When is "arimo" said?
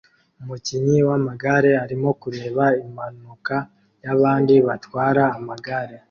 1.83-2.09